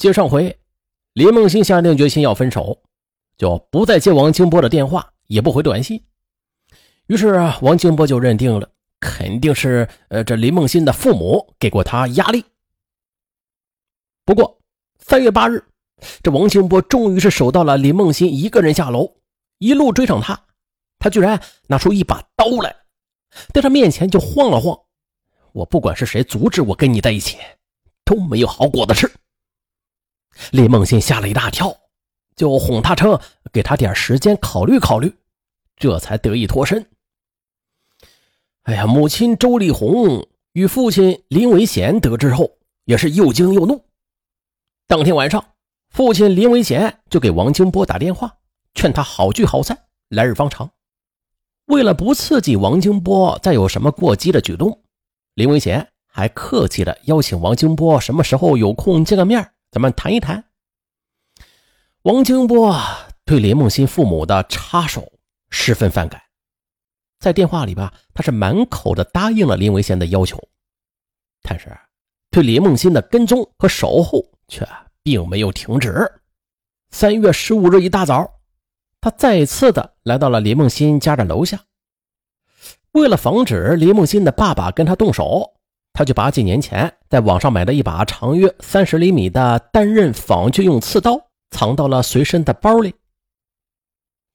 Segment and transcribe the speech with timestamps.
[0.00, 0.58] 接上回，
[1.12, 2.80] 李梦欣下定决心要分手，
[3.36, 6.02] 就不再接王清波的电话，也不回短信。
[7.08, 8.66] 于是啊，王清波就认定了，
[8.98, 12.42] 肯定是呃这李梦欣的父母给过他压力。
[14.24, 14.58] 不过
[15.00, 15.62] 三月八日，
[16.22, 19.16] 这王清波终于是守到了李梦欣一个人下楼，
[19.58, 20.46] 一路追上他，
[20.98, 22.74] 他居然拿出一把刀来，
[23.52, 24.80] 在他面前就晃了晃。
[25.52, 27.36] 我不管是谁阻止我跟你在一起，
[28.02, 29.12] 都没有好果子吃。
[30.50, 31.74] 李梦欣吓了一大跳，
[32.36, 33.18] 就哄他称
[33.52, 35.14] 给他点时间考虑考虑，
[35.76, 36.86] 这才得以脱身。
[38.62, 42.50] 哎呀，母亲周丽红与父亲林维贤得知后，
[42.84, 43.84] 也是又惊又怒。
[44.86, 45.44] 当天晚上，
[45.88, 48.36] 父亲林维贤就给王清波打电话，
[48.74, 49.76] 劝他好聚好散，
[50.08, 50.70] 来日方长。
[51.66, 54.82] 为了不刺激王清波再有什么过激的举动。
[55.34, 60.44] 林维贤还客气的邀请王清波什么时候有空见个面，咱们谈一谈。
[62.02, 62.76] 王清波
[63.24, 65.12] 对林梦欣父母的插手
[65.50, 66.20] 十分反感，
[67.18, 70.36] 在电话里吧，他是满口的答应了林维贤的要求，
[71.42, 71.78] 但是
[72.30, 74.66] 对林梦欣的跟踪和守候却
[75.02, 76.10] 并没有停止。
[76.90, 78.40] 三月十五日一大早，
[79.00, 81.60] 他再次的来到了林梦欣家的楼下。
[82.92, 85.59] 为了防止林梦欣的爸爸跟他动手，
[85.92, 92.94] 他就把几年前在网上买的一把长约三十厘米的单刃仿锯用刺刀藏到了随身的包里。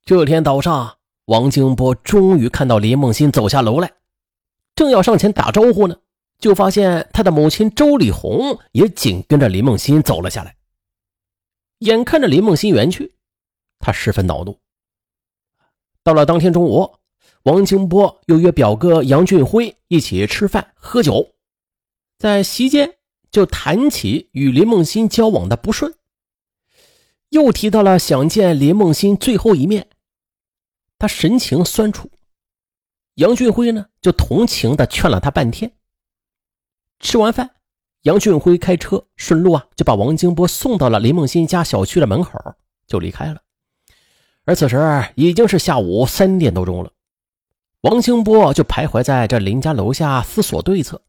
[0.03, 3.91] 这天早上，王金波终于看到林梦欣走下楼来，
[4.75, 5.95] 正要上前打招呼呢，
[6.37, 10.55] 就发现他的母亲周丽红也紧跟着林梦欣走了下来。
[11.79, 13.15] 眼看着林梦欣远去，
[13.79, 14.59] 他十分恼怒。
[16.03, 16.95] 到了当天中午。
[17.43, 21.34] 王清波又约表哥杨俊辉一起吃饭喝酒，
[22.17, 22.95] 在席间
[23.29, 25.93] 就谈起与林梦欣交往的不顺，
[27.29, 29.89] 又提到了想见林梦欣最后一面，
[30.97, 32.09] 他神情酸楚。
[33.15, 35.73] 杨俊辉呢，就同情的劝了他半天。
[36.99, 37.51] 吃完饭，
[38.03, 42.39] 杨俊辉开车顺路啊，就把王清波送到了林梦欣家小区的门口，
[42.87, 43.41] 就离开了。
[44.45, 44.77] 而此时
[45.15, 46.91] 已经是下午三点多钟了。
[47.81, 51.01] 王清波就徘徊在这林家楼下思索对策，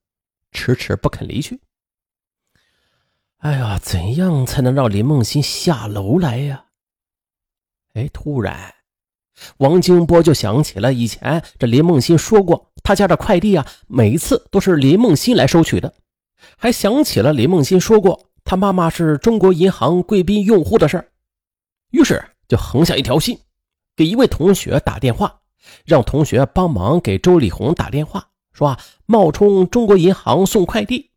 [0.56, 1.60] 迟迟不肯离去。
[3.36, 6.64] 哎呀，怎样才能让林梦欣下楼来呀？
[7.92, 8.74] 哎，突然，
[9.58, 15.94] 王金波就想起了以前这林梦欣说过，他家的快递啊，每一次都是林梦欣来收取的，
[16.56, 21.08] 还想起了林梦欣说过他妈妈是中国银行贵宾用户的事儿，
[21.90, 23.38] 于是就横下一条心，
[23.94, 25.40] 给一位同学打电话。
[25.84, 31.10] 让同学帮忙给周丽红打电话，说啊，冒充中国银行送快递，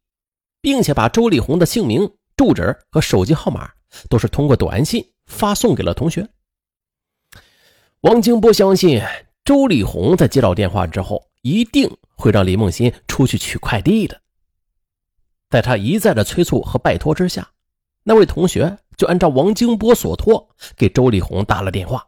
[0.60, 3.72] 并且把周丽红的姓名、住址和手机号码
[4.10, 6.28] 都是通过短信发送给了同学。
[8.02, 9.02] 王清波相信
[9.46, 14.20] 周丽红在接到电话之后，一定会让李梦欣出去取快递的。
[15.50, 17.50] 在他一再的催促和拜托之下，
[18.04, 22.06] 那位同学就按照王清波所托，给周丽红打了电话。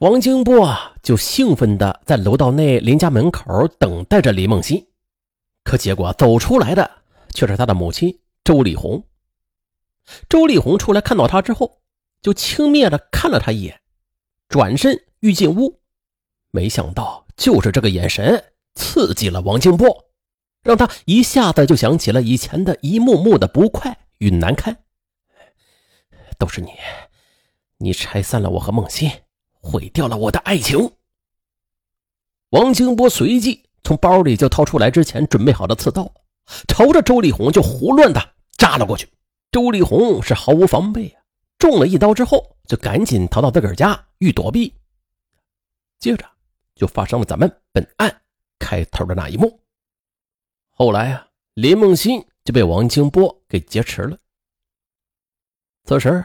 [0.00, 4.86] 王金波啊，就兴奋地在楼道内林家门口等待着李梦欣，
[5.62, 6.90] 可结果走出来的
[7.34, 9.04] 却是他的母亲周丽红。
[10.26, 11.82] 周丽红出来看到他之后，
[12.22, 13.78] 就轻蔑地看了他一眼，
[14.48, 15.82] 转身欲进屋，
[16.50, 18.42] 没想到就是这个眼神
[18.74, 20.06] 刺激了王金波，
[20.62, 24.78] 让他一下子就想起了以前的一幕幕的不快与难堪。
[26.38, 26.70] 都是你，
[27.76, 29.10] 你拆散了我和梦欣。
[29.60, 30.90] 毁掉了我的爱情。
[32.50, 36.12] 王清波随即从包里就掏出来之前准备好的刺刀，
[36.66, 39.08] 朝着周丽红就胡乱的扎了过去。
[39.52, 41.22] 周丽红是毫无防备啊，
[41.58, 44.74] 中了一刀之后就赶紧逃到自个儿家欲躲避。
[45.98, 46.24] 接着
[46.74, 48.22] 就发生了咱们本案
[48.58, 49.60] 开头的那一幕。
[50.70, 54.16] 后来啊，林梦欣就被王清波给劫持了。
[55.84, 56.24] 此时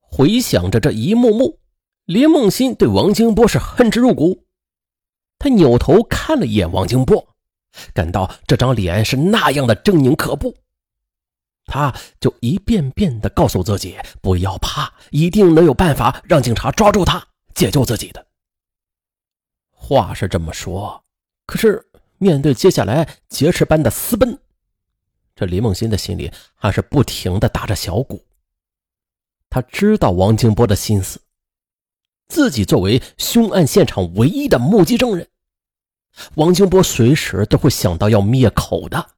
[0.00, 1.61] 回想着这一幕幕。
[2.04, 4.44] 林梦欣对王金波是恨之入骨，
[5.38, 7.28] 他扭头看了一眼王金波，
[7.94, 10.56] 感到这张脸是那样的狰狞可怖，
[11.64, 18.26] 他就一遍遍地告诉自己不要怕，一定能有办法让警察抓住他，解救自己的。
[19.70, 21.04] 话是这么说，
[21.46, 21.84] 可是
[22.18, 24.36] 面对接下来劫持般的私奔，
[25.36, 28.24] 这林梦欣的心里还是不停地打着小鼓。
[29.48, 31.20] 他知道王金波的心思。
[32.32, 35.28] 自己作为凶案现场唯一的目击证人，
[36.36, 39.10] 王金波随时都会想到要灭口的。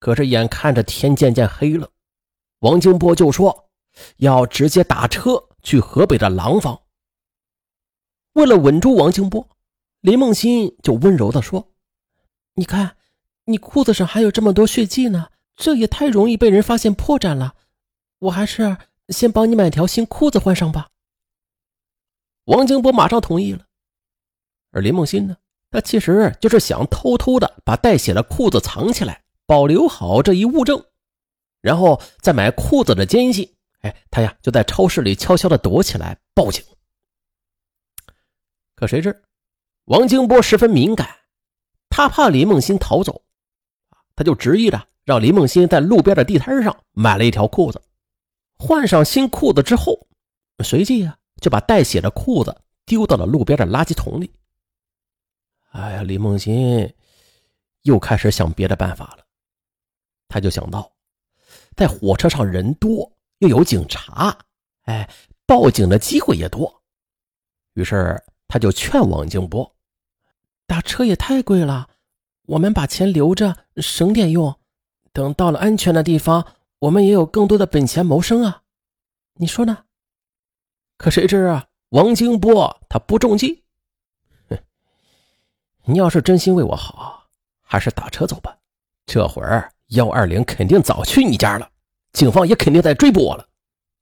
[0.00, 1.88] 可是眼看着天渐渐黑了，
[2.58, 3.70] 王金波就说
[4.16, 6.80] 要直接打车去河北的廊坊。
[8.32, 9.48] 为了稳住王金波，
[10.00, 11.70] 林梦欣就温柔地说
[12.54, 12.96] ：“你看，
[13.44, 17.54] 你裤子上还有这么多血迹呢，这也太容易被人发现破绽了。
[18.18, 18.76] 我还是
[19.08, 20.88] 先帮你买条新裤子换上吧。”
[22.44, 23.64] 王金波马上同意了。
[24.70, 25.36] 而林梦欣呢，
[25.70, 30.84] 他其实就是想偷偷的把带血的裤子藏起来，保留好这一物证，
[31.60, 36.64] 然后再买裤子的间隙，哎，他呀就在超市里悄悄的躲起来报警。
[38.76, 39.24] 可谁知，
[39.84, 41.08] 王金波十分敏感，
[41.88, 43.22] 他怕林梦欣逃走，
[44.14, 47.82] 他就执意的让林梦欣在路边的地摊上买了一条裤子，
[48.58, 50.06] 换上新裤子之后，
[50.64, 54.30] 随即呀就把带血的裤子丢到了路边的垃圾桶里。
[55.70, 56.92] 哎呀，李梦欣
[57.82, 59.24] 又开始想别的办法了，
[60.28, 60.90] 他就想到，
[61.76, 64.36] 在火车上人多，又有警察，
[64.82, 65.08] 哎，
[65.46, 66.82] 报警的机会也多，
[67.74, 68.22] 于是。
[68.50, 69.76] 他就劝王静波
[70.66, 71.90] ：“打车也太贵了，
[72.46, 74.58] 我们把钱留着省点用，
[75.12, 78.62] 等到了安全的地方，我们也有更多的本钱谋生啊，
[79.34, 79.84] 你说呢？”
[80.98, 83.64] 可谁知啊，王静波他不中计。
[84.48, 84.58] 哼，
[85.84, 87.28] 你要是真心为我好，
[87.62, 88.58] 还是打车走吧。
[89.06, 91.70] 这会儿幺二零肯定早去你家了，
[92.12, 93.48] 警方也肯定在追捕我了。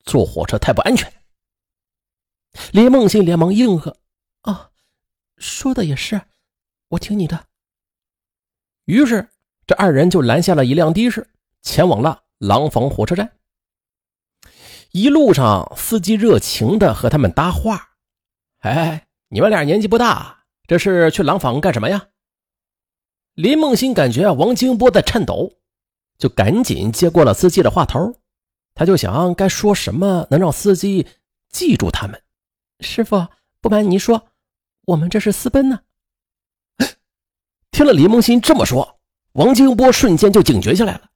[0.04, 1.12] 坐火车太不安全。
[2.72, 3.96] 李梦欣连忙应和。
[4.42, 4.70] 啊，
[5.36, 6.20] 说的也是，
[6.88, 7.46] 我听你的。
[8.86, 9.28] 于是，
[9.66, 11.28] 这二人就拦下了一辆的士，
[11.62, 13.32] 前往了廊坊火车站。
[14.92, 17.96] 一路上，司机热情的和他们搭话
[18.60, 22.08] ：“哎，你们俩年纪不大，这是去廊坊干什么呀？”
[23.34, 25.52] 林梦欣感觉王金波在颤抖，
[26.16, 28.14] 就赶紧接过了司机的话头。
[28.74, 31.06] 他就想该说什么能让司机
[31.50, 32.22] 记住他们。
[32.80, 33.26] 师傅，
[33.60, 34.28] 不瞒您说。
[34.86, 35.80] 我们这是私奔呢。
[37.72, 38.98] 听了李梦欣这么说，
[39.32, 41.10] 王金波瞬间就警觉起来了。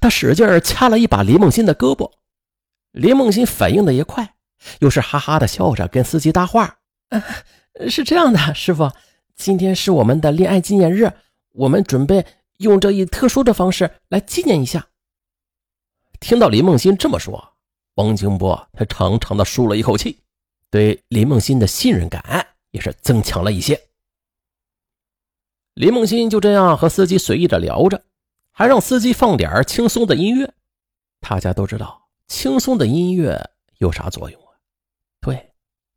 [0.00, 2.10] 他使劲掐了一把李梦欣的胳膊。
[2.92, 4.34] 李梦欣反应的也快，
[4.80, 6.78] 又是哈哈的笑着跟司机搭话
[7.88, 8.90] ：“是这样的，师傅，
[9.34, 11.12] 今天是我们的恋爱纪念日，
[11.52, 12.24] 我们准备
[12.58, 14.88] 用这一特殊的方式来纪念一下。”
[16.20, 17.54] 听到李梦欣这么说，
[17.94, 20.18] 王清波他长长的舒了一口气，
[20.70, 22.46] 对李梦欣的信任感。
[22.70, 23.80] 也是增强了一些。
[25.72, 28.04] 林梦欣就这样和司机随意的聊着，
[28.58, 30.52] 还让司机放点轻松的音乐。
[31.20, 34.50] 大家都知道，轻松的音乐有啥作用啊？
[35.20, 35.52] 对，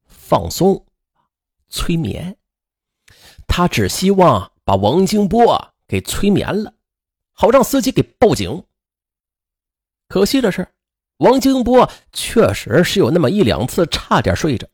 [0.06, 0.86] 放松、
[1.69, 2.38] 催眠。
[3.48, 6.75] 他只希望把王金波给催眠了，
[7.31, 8.63] 好让司机给报警。
[10.08, 10.68] 可惜的是，
[11.18, 14.69] 王金波确实是有那么一两次差点睡着。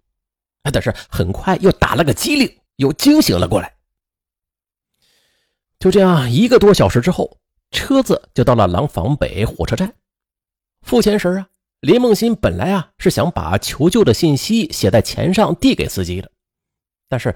[0.74, 3.78] 但是很快又打了个激灵，又惊醒了过来。
[5.80, 7.40] 就这样一个多小时之后，
[7.72, 9.94] 车子就到了廊坊北火车站。
[10.82, 11.50] 付钱时啊，
[11.82, 16.32] 林梦欣本来啊是想把求救的信息写在钱上递给司机的，
[17.10, 17.36] 但是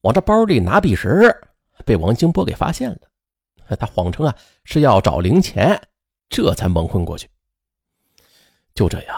[0.00, 1.34] 往这包里拿笔时
[1.84, 2.98] 被王金波给发现了。
[3.78, 4.34] 他谎称啊
[4.64, 5.88] 是要找零钱，
[6.28, 7.28] 这才蒙混过去。
[8.74, 9.16] 就这样，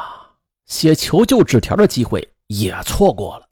[0.66, 3.48] 写求救纸条的机会也错过了。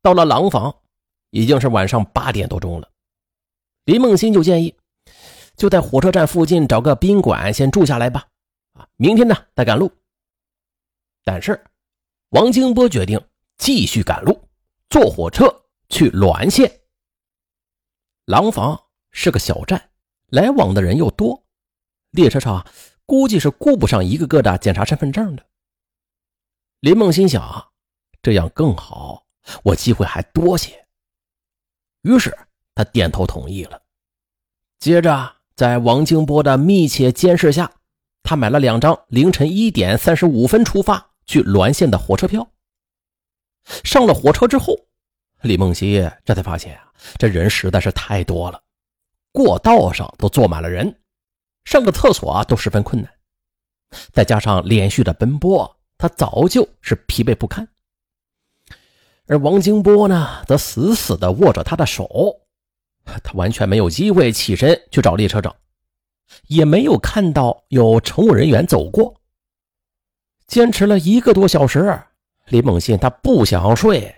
[0.00, 0.74] 到了廊坊，
[1.30, 2.88] 已经是晚上八点多钟了。
[3.84, 4.74] 林梦欣就建议，
[5.56, 8.26] 就在火车站附近找个宾馆先住下来吧。
[8.72, 9.90] 啊，明天呢再赶路。
[11.24, 11.64] 但是，
[12.30, 13.20] 王金波决定
[13.56, 14.48] 继续赶路，
[14.90, 16.80] 坐火车去滦县。
[18.24, 18.80] 廊坊
[19.10, 19.90] 是个小站，
[20.28, 21.44] 来往的人又多，
[22.10, 22.66] 列车上
[23.06, 25.46] 估计是顾不上一个个的检查身份证的。
[26.80, 27.72] 林梦心想，
[28.22, 29.26] 这样更好。
[29.64, 30.86] 我机会还多些，
[32.02, 32.36] 于是
[32.76, 33.82] 他点头同意了。
[34.78, 37.70] 接着，在王金波的密切监视下，
[38.24, 42.44] 他买了两张凌晨一点三十五分出发去滦县的火车票。
[43.84, 44.76] 上了火车之后，
[45.42, 48.60] 李梦溪这才发现啊，这人实在是太多了，
[49.30, 50.98] 过道上都坐满了人，
[51.64, 53.08] 上个厕所啊都十分困难。
[54.12, 57.68] 再加上连续的奔波，他早就是疲惫不堪。
[59.28, 62.41] 而王金波呢，则死死地握着他的手，
[63.04, 65.54] 他完全没有机会起身去找列车长，
[66.46, 69.14] 也没有看到有乘务人员走过。
[70.46, 71.98] 坚持了一个多小时，
[72.46, 74.14] 李梦信他不想睡，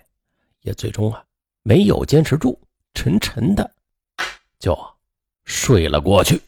[0.63, 1.25] 也最终啊
[1.63, 2.59] 没有坚持住，
[2.95, 3.71] 沉沉的
[4.59, 4.77] 就
[5.45, 6.41] 睡了过去。